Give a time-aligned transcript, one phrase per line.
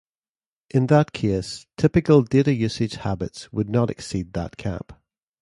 [0.71, 4.93] In that case, typical data usage habits would not exceed that cap.